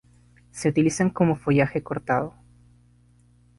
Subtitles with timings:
[0.49, 2.33] Se utilizan como follaje cortado.